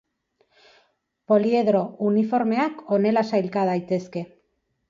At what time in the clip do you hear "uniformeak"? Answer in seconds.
2.13-2.83